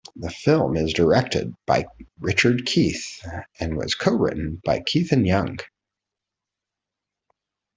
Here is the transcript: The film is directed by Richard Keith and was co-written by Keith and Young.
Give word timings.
The 0.15 0.31
film 0.31 0.77
is 0.77 0.93
directed 0.93 1.53
by 1.67 1.85
Richard 2.19 2.65
Keith 2.65 3.23
and 3.59 3.77
was 3.77 3.93
co-written 3.93 4.59
by 4.65 4.79
Keith 4.79 5.11
and 5.11 5.27
Young. 5.27 5.59